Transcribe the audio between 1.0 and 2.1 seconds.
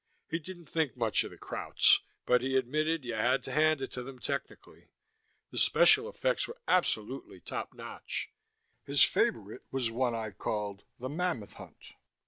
of the Krauts,